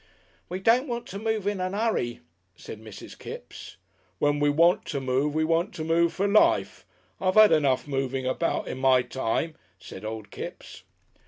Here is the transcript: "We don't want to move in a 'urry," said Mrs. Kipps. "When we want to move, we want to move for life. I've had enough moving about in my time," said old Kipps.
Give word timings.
"We 0.49 0.59
don't 0.59 0.87
want 0.87 1.05
to 1.09 1.19
move 1.19 1.45
in 1.45 1.61
a 1.61 1.69
'urry," 1.69 2.21
said 2.55 2.81
Mrs. 2.81 3.15
Kipps. 3.15 3.77
"When 4.17 4.39
we 4.39 4.49
want 4.49 4.83
to 4.85 4.99
move, 4.99 5.35
we 5.35 5.43
want 5.43 5.75
to 5.75 5.83
move 5.83 6.11
for 6.11 6.27
life. 6.27 6.87
I've 7.19 7.35
had 7.35 7.51
enough 7.51 7.85
moving 7.87 8.25
about 8.25 8.67
in 8.67 8.79
my 8.79 9.03
time," 9.03 9.53
said 9.77 10.03
old 10.03 10.31
Kipps. 10.31 10.81